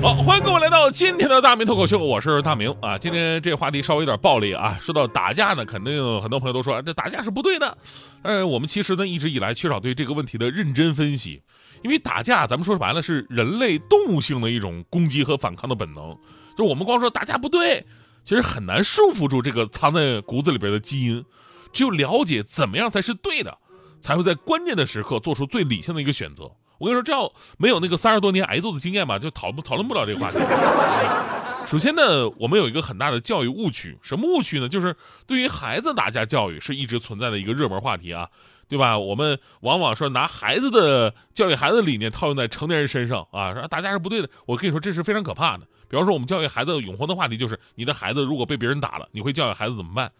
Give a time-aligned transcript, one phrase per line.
[0.00, 2.96] 好，欢迎各位来到今天的大明脱口秀，我是大明啊。
[2.96, 7.76] 今天这话题稍微有点暴力啊，说到打架呢，肯定很多朋友都说这打架是不对的。
[8.22, 11.42] 但是我们其实呢一直以来缺少对这个问题的认真分析，
[11.82, 16.16] 因为打架咱们说白了是人类动物性的一种攻击和反抗的本能，
[16.56, 17.84] 就是我们光说打架不对，
[18.22, 21.24] 其实很难束缚住这个藏在骨子里边的基因。
[21.72, 23.58] 只有了解怎么样才是对的，
[24.00, 26.48] 才会在关键的时刻做出最理性的一个选择。
[26.78, 30.38] 我跟你说，这要没有那个三十多年挨揍的经验吧，就讨讨论不了这个话题。
[31.66, 34.68] 首先呢，我们有一个很大的教育误区，什么误区呢？
[34.68, 34.96] 就是
[35.26, 38.26] 对于孩子打架教育是一直存在的一个热门话题啊，
[38.68, 38.98] 对吧？
[38.98, 44.30] 我们往往说拿孩子的教育孩子理念套用在成年人身上啊，说打架是不对的。
[44.46, 45.66] 我跟你说，这是非常可怕的。
[45.90, 50.10] 比方说，我们教育孩子永恒的话题就是，你的孩子如果被别人打了，你会教育孩子怎么办？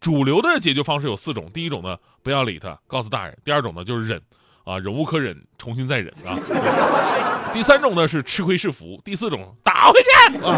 [0.00, 4.20] 主流的解决方式有四种，第一种呢，不要理他，告诉大人；第二种呢，就是忍。
[4.66, 6.34] 啊，忍无可忍，重新再忍啊！
[7.52, 10.10] 第三种呢是吃亏是福，第四种打回去
[10.44, 10.52] 啊！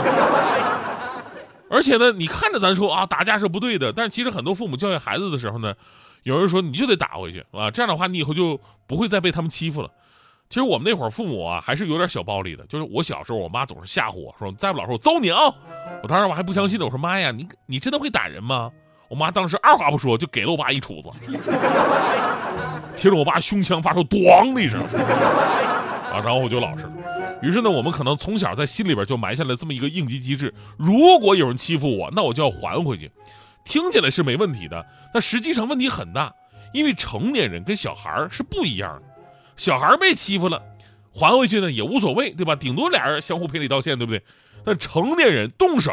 [1.69, 5.75] 而且呢，你看着咱说啊，打架是不对的，但是其实很多父母教育孩子的时候呢，
[6.23, 9.91] 有人说你就得打回去啊，这样的话你以后就不会再被他们欺负了。
[10.49, 15.55] 其实我们那会儿父母啊，还是有点小暴力的，就是我小时候，我妈总是吓唬我说，你再不老实我揍你啊！
[16.03, 18.71] 我当时我还不相信呢，我说妈呀，你你真的会打人吗？
[19.09, 21.11] 我妈当时二话不说就给了我爸一杵子，
[22.97, 26.93] 贴着我爸胸腔发出“咣”的一声，啊，然后我就老实了。
[27.41, 33.11] 于是呢，我们可能从小在心里边就埋下了这么一个应急机制：如果有人欺负我，那我就要还回去。
[33.65, 34.85] 听起来是没问题的，
[35.15, 36.35] 但实际上问题很大，
[36.73, 39.03] 因为成年人跟小孩是不一样的。
[39.57, 40.63] 小孩被欺负了，
[41.15, 42.55] 还回去呢也无所谓，对吧？
[42.55, 44.23] 顶多俩人相互赔礼道歉，对不对？
[44.65, 45.93] 但成年人动手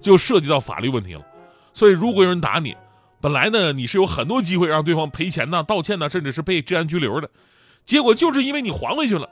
[0.00, 1.20] 就涉及到法律问题了。
[1.78, 2.76] 所以，如果有人打你，
[3.20, 7.30] 本来呢你是有很多机会让对方赔钱呐、道歉呐，甚至是被治安拘留的，
[7.86, 9.30] 结果就是因为你还回去了，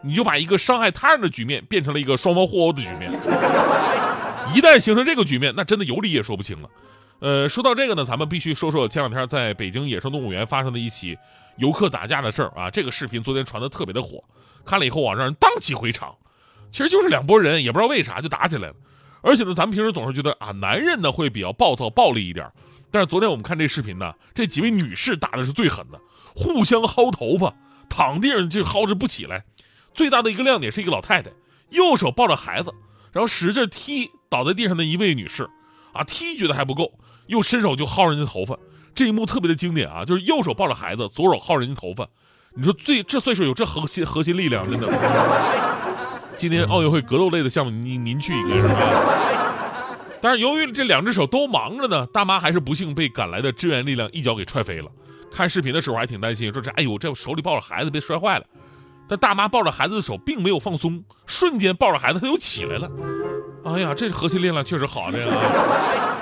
[0.00, 3.12] 你就把一个伤害他人的局面变成了一个双方互殴的局面。
[4.56, 6.70] 一旦形成这个局面，那真的有理也说不清了。
[7.20, 11.18] 呃，说到这个呢，咱们必须说说前两天在北京野生动物园发生的一起
[11.58, 12.70] 游客打架的事儿啊。
[12.70, 14.24] 这个视频昨天传的特别的火，
[14.64, 16.14] 看了以后啊，让人荡气回肠。
[16.70, 18.74] 其实就是两拨人，也不知道为啥就打起来了。
[19.22, 22.50] 而且呢，咱们平时总是觉得啊，男人呢会比较暴躁、暴力一点。
[22.90, 25.98] 但是昨天我们看这视频呢，这几位女士打的是最狠的，
[26.34, 27.54] 互相薅头发，
[27.88, 29.44] 躺地上就薅着不起来。
[29.94, 31.30] 最大的一个亮点是一个老太太，
[31.70, 32.72] 右手抱着孩子，
[33.12, 35.48] 然后使劲踢倒在地上的一位女士，
[35.92, 36.92] 啊，踢觉得还不够，
[37.28, 38.58] 又伸手就薅人家头发。
[38.94, 42.06] 这一幕特别的经典啊，就是右手抱着孩子，左手薅人家头发。
[42.54, 45.71] 你说最这岁数有这核心核心力量，真的。
[46.42, 48.74] 今天奥运会格斗类的项目，您您去一个是吧？
[50.20, 54.90] 但是由于这两只手都忙着呢，大妈还是不幸被赶来的支援力量一脚给踹飞了。
[55.30, 58.44] 看视频的时候还挺担心，说这哎呦这手里抱着孩子别摔坏了。
[59.08, 62.90] 但大妈抱着孩子的手并没有放松，瞬间抱着孩子他又起来了。
[63.64, 65.30] 哎呀，这核心力量确实好，这个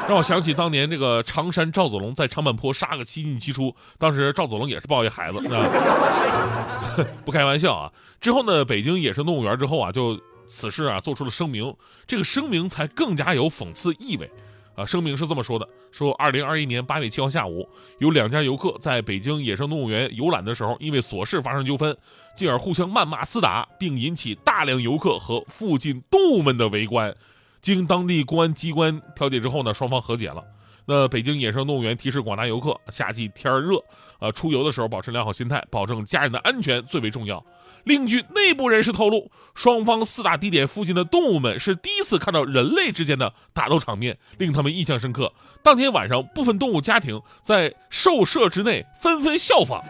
[0.08, 5.40] 让我想起当年这个常山赵子龙在长坂坡杀个七进七出，当时赵子龙也是抱一孩子，
[7.24, 7.92] 不开玩笑啊。
[8.20, 11.74] 之后呢，北京野生动物园之后啊，就此事啊做出了声明，
[12.06, 14.28] 这个声明才更加有讽刺意味。
[14.74, 17.68] 啊，声明是这么说的：说二零二一年八月七号下午，
[17.98, 21.96] 有两家游客在北京野生动物园游览的时候，因为琐事发生纠纷，
[22.34, 27.14] 进而互相谩骂厮打，并引起大量游客和附近动物们的围观。
[27.62, 30.44] 经当地公安机关调解之后呢，双方和解了。
[30.86, 33.82] 那北京野生动物园提示广大游客，夏季天热，
[34.18, 37.44] 呃，出游的时候保持良好心态，保证家人的安全最为重要。
[37.84, 45.32] 另据内部人士透露，双方四大地点附近的动物们是第一次看到人类之间的打斗场面，令他们印象深刻。
[45.62, 49.80] 当天晚上，部分动物家庭在兽舍之内纷纷效仿，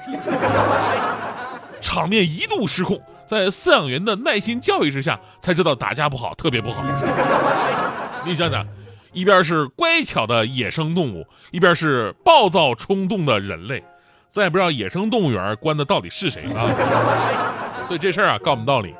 [1.80, 3.00] 场面一度失控。
[3.30, 6.82] 在饲养员的耐心教育之下，才知道打架不好，特别不好。
[8.26, 8.66] 你想想，
[9.12, 13.84] 一边是乖巧的野生动物，一边是暴躁冲动的人类，
[14.28, 16.66] 咱也不知道野生动物园关的到底是谁啊？
[17.86, 18.92] 所以这事儿啊，告诉我们道理。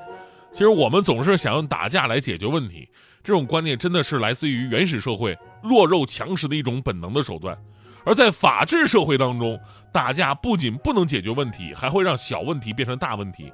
[0.52, 2.88] 其实我们总是想用打架来解决问题，
[3.24, 7.58] 这种观念真的是来自于原始社会弱肉强食的一种本能的手段。
[8.04, 9.58] 而在法治社会当中，
[9.92, 13.52] 打架不仅不能解决问题，还会让小问题变成大问题。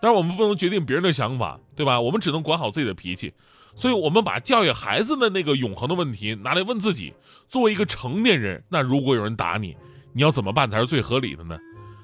[0.00, 2.00] 但是我们不能决定别人的想法，对吧？
[2.00, 3.32] 我们只能管好自己的脾气。
[3.76, 7.14] 所以，我们把教育孩子的那个永恒的问题拿来问自己：
[7.48, 9.76] 作为一个成年人，那如果有人打你，
[10.12, 11.56] 你要怎么办才是最合理的呢？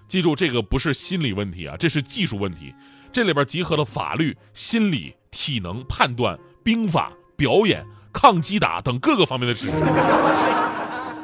[0.07, 2.73] 记住，这个不是心理问题啊，这是技术问题。
[3.13, 9.77] 这里边集合了法律、心理、体能、判断、兵法、表演、抗击打等各个方面的知识。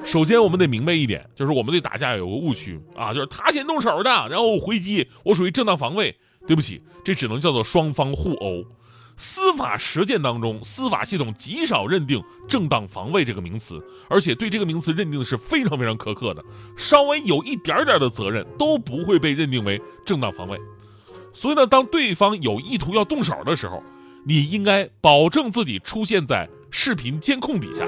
[0.04, 6.18] 首先，我们得明白一点，就是我们对打架有个误区啊，就是他先动手的，然后我回击，我属于正当防卫。
[6.46, 8.64] 对不起，这只能叫做双方互殴。
[9.16, 13.78] 司法实践当中，司法系统极少认定“正当防卫”这个名词，
[14.08, 16.42] 而且对这个名词认定的是非常非常苛刻的，
[16.76, 20.58] 稍微有一点点的责任都不会被认定为正当防卫。
[21.32, 23.82] 所以呢，当对方有意图要动手的时候，
[24.24, 27.84] 你应该保证自己出现在视频监控底下。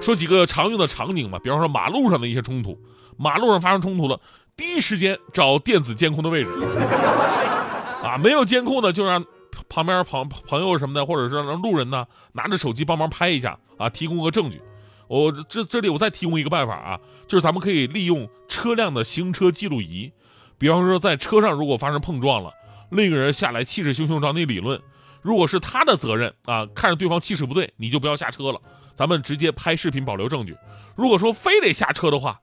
[0.00, 2.78] 说几个常用的场景吧，比方说马路上的一些冲突，
[3.16, 4.20] 马路上发生冲突了，
[4.60, 6.50] 第一时间找电子监控的位置。
[8.04, 9.24] 啊，没有监控的就让
[9.70, 14.60] 旁边朋朋友什么的，或者是让路人呢拿着手机帮忙拍一下啊，提供个证据。
[15.08, 20.12] 我这这里我再提供一个办法啊，就是咱们可以利用车辆的行车记录仪，
[20.58, 22.52] 比方说在车上如果发生碰撞了，
[22.90, 24.78] 另一个人下来气势汹汹找你理论，
[25.22, 28.60] 如果是他的责任啊，看着对方气势不对，你就不要下车了，
[28.94, 30.54] 咱们直接拍视频保留证据。
[30.94, 32.38] 如果说非得下车的话，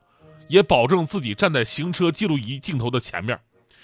[0.48, 3.40] 也保证自己站在行车记录仪镜头的前面。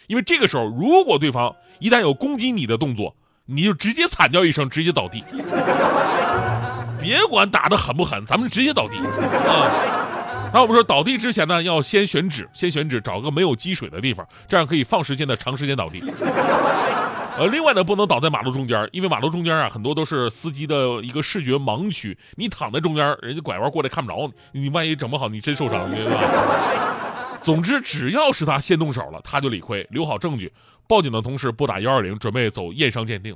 [0.07, 3.15] 因为这个时候，如果对方一旦有攻击你的动作，
[3.45, 5.23] 你就直接惨叫一声，直接倒地。
[7.01, 10.51] 别管打得狠不狠，咱们直接倒地啊！
[10.53, 15.99] 那我们说倒地之前呢，要先选址，先选址，找个没有积水的地方，这样可以放时间的长时间倒地。
[17.37, 27.39] 呃，另外呢，不能倒在马路中间，因为马路中间啊，很多都是司机的一个视觉盲区，你躺在中间，人家拐弯过来看不着你，你万一整不好，你真受伤，对吧？
[27.41, 29.85] 总之，只要是他先动手了，他就理亏。
[29.89, 30.53] 留好证据，
[30.87, 33.35] 报警的同时拨打幺二零，准备走验伤鉴定。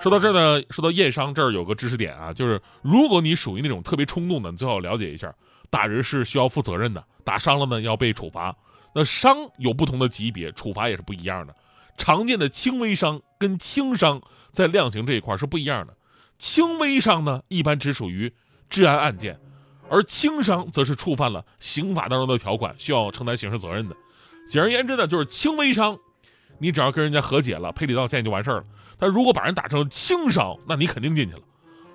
[0.00, 5.34] 说到这儿呢，说到验伤这儿有个知识点啊，就是如果你属于那种特别冲动的，你最好了解一下，
[5.70, 8.54] 打人是需要负责任的，打伤了呢要被处罚。
[8.94, 11.56] 那伤有不同的级别，处罚也是不一样的。
[11.98, 15.94] 常见的轻微伤跟轻伤在量刑这一块是不一样的。
[16.38, 18.32] 轻微伤呢，一般只属于
[18.70, 19.38] 治安案件。
[19.90, 23.96] 而轻伤则是触犯了刑法当中的条款，需要承担刑事责任的。
[24.46, 25.98] 简而言之呢，就是轻微伤，
[26.58, 28.64] 你只要跟人家和解了，赔礼道歉就完事儿了。
[28.98, 31.40] 但如果把人打成轻伤，那你肯定进去了。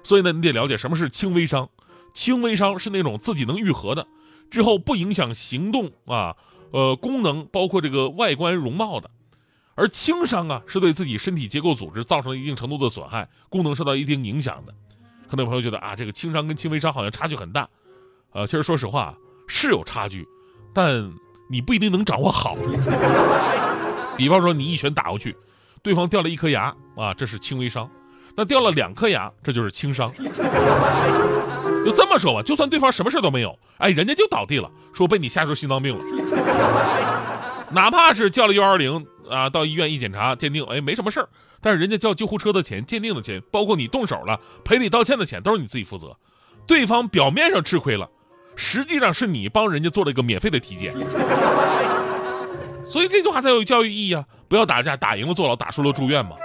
[0.03, 1.69] 所以呢，你得了解什么是轻微伤。
[2.15, 4.07] 轻微伤是那种自己能愈合的，
[4.49, 6.35] 之后不影响行动啊，
[6.71, 9.09] 呃，功能包括这个外观容貌的。
[9.75, 14.73] 而轻伤啊，是对自己身体结构组织造成了一定程度的损害，功能受到一定影响的。
[15.29, 17.67] 可能有朋友觉得啊，这个轻伤跟轻微伤好像差距很大。
[18.33, 19.15] 呃，其实说实话
[19.47, 20.27] 是有差距，
[20.73, 21.11] 但
[21.49, 22.53] 你不一定能掌握好。
[24.15, 25.35] 比方说你一拳打过去，
[25.81, 27.87] 对方掉了一颗牙啊，这是轻微伤；
[28.35, 30.07] 那掉了两颗牙，这就是轻伤。
[31.83, 36.03] 就这么说吧，就算对方什么事都没有，哎，人家就倒地了，说被你吓出心脏病了。
[37.73, 41.29] 哪怕是叫了幺二零啊，到医院一检查鉴定，哎，没什么事儿，
[41.61, 46.15] 但是人家叫救护车的钱、鉴定的钱，包括你动手了赔礼道歉的钱，都是你自己负责。
[46.65, 48.09] 对方表面上吃亏了。
[48.55, 50.93] 实际上是你帮人家做了一个免费的体检，
[52.85, 54.23] 所以这句话才有教育意义啊！
[54.47, 56.35] 不要打架，打赢了坐牢，打输了住院嘛。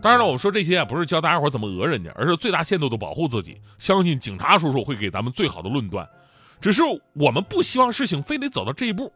[0.00, 3.60] 当然了，我们说这些啊，不是教大家伙怎么讹人家，而是最大限度的保护自己。
[3.76, 6.08] 相信警察叔叔会给咱们最好的论断。
[6.60, 9.12] 只是我们不希望事情非得走到这一步。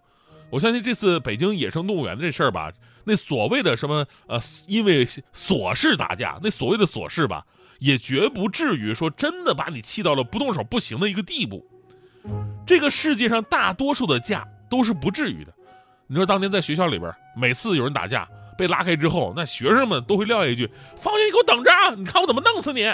[0.50, 2.72] 我相信这次北京野生动物园的这事儿吧，
[3.04, 7.44] 那所谓的什么呃，因为琐事打架，那所谓的琐事吧，
[7.78, 11.66] 也绝不至于说真的把你气到了不动手不行的一个地步。
[12.66, 15.52] 这个世界上大多数的架都是不至于的。
[16.06, 22.92] 你说当年在学校里边，每次有人打架被拉开之后，那学生们都会撂下一句：“放学你给我等着，你看我怎么弄死你。”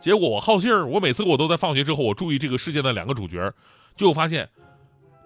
[0.00, 3.52] 结果我好信儿，我每次我都在放学之后，我注意这个事件的两个主角，
[3.96, 4.48] 就发现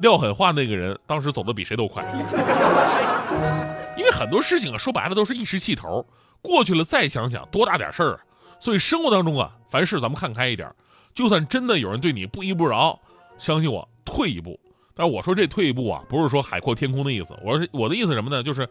[0.02, 2.04] 撂狠话那个人当时走的比谁都快。
[3.96, 6.04] 因为很多事情啊，说白了都是一时气头，
[6.42, 8.20] 过去了再想想多大点事儿。
[8.60, 10.70] 所以生活当中啊，凡事咱们看开一点。
[11.14, 12.98] 就算真的有人对你不依不饶，
[13.38, 14.58] 相信我，退一步。
[14.94, 17.34] 但我说这退一步啊，不是说海阔天空的意思。
[17.44, 18.42] 我说我的意思什么呢？
[18.42, 18.68] 就是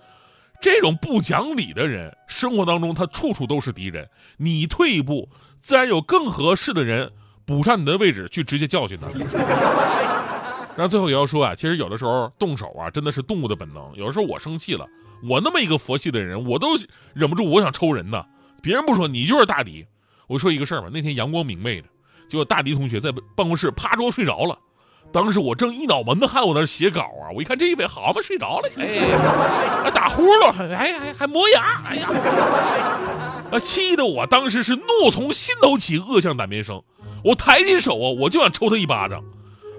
[0.60, 4.10] 这种不讲理的人，生活当中他处处都是敌人。
[4.38, 5.30] 你退一步，
[5.62, 7.12] 自然有更合适的人
[7.46, 9.08] 补上你的位置，去直接教训他。
[10.76, 13.92] 那最后也要说啊，其实有的时候动手啊，真的是动物的本能。
[13.96, 14.88] 有的时候我生气了，
[15.28, 16.70] 我那么一个佛系的人，我都
[17.14, 18.24] 忍不住我想抽人呢。
[18.62, 19.86] 别人不说，你就是大敌。
[20.28, 21.88] 我说一个事儿吧，那天阳光明媚的。
[22.30, 24.58] 结果大迪同学在办公室趴桌睡着了，
[25.12, 32.08] 当时我正一脑门子汗，我那写稿啊，我一看这一位好嘛，睡着了，哎，还打呼噜，还还还磨牙，哎呀，
[33.52, 36.82] 啊，气得我当时是怒从心头起，恶向胆边生，
[37.26, 39.22] 我抬起手啊，我就想抽他一巴掌，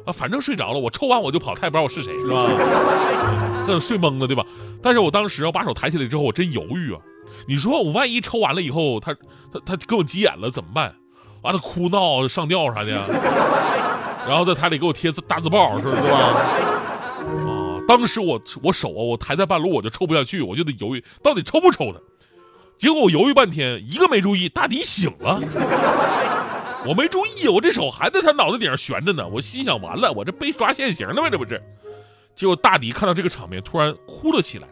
[0.05, 2.47] 啊，反正睡着了，我抽完我就跑，他也不知道我是谁，是吧？
[3.69, 4.45] 那睡懵了，对吧？
[4.83, 6.99] 但是我当时我把手抬起来之后，我真犹豫啊。
[7.47, 9.15] 你说我万一抽完了以后，他
[9.53, 10.95] 他他给我急眼了怎么办？
[11.43, 12.91] 完了哭闹上吊啥的，
[14.29, 16.19] 然后在台里给我贴大字报，是是吧？
[17.47, 21.99] 啊，当时我我手啊，我抬在半路，我就抽不下去，我就得犹豫到底抽不抽他。
[22.79, 25.41] 结果我犹豫半天，一个没注意，大迪醒了。
[26.89, 29.27] 我没注意，我这手还在他脑袋顶上悬着呢。
[29.29, 31.31] 我心想，完了，我这被抓现行了吗？
[31.31, 31.63] 这不是？
[32.35, 34.67] 结果大迪看到这个场面，突然哭了起来，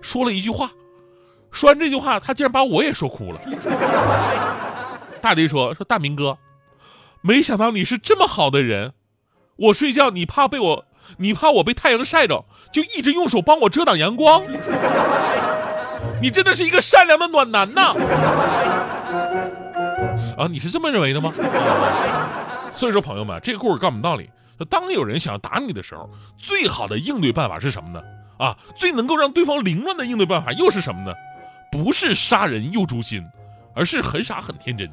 [0.00, 0.70] 说了一句话。
[1.50, 3.38] 说完这句话，他竟然把我也说哭了。
[5.20, 6.38] 大迪说：“说大明哥，
[7.20, 8.92] 没想到你是这么好的人。
[9.56, 10.84] 我睡觉，你怕被我，
[11.18, 14.40] 你怕我被太阳晒着，就一直用手帮我遮挡阳光。
[16.22, 17.92] 你真的是一个善良的暖男呐！
[20.36, 21.32] 啊，你是这么认为的吗？
[22.72, 24.30] 所以说，朋友们，这个故事告诉我们道理：
[24.68, 26.08] 当有人想要打你的时候，
[26.38, 28.02] 最好的应对办法是什么呢？
[28.38, 31.12] 啊，最能够让对方凌乱的应对办法又是什么呢？”
[31.70, 33.24] 不是杀人又诛心，
[33.76, 34.90] 而是很傻很天真。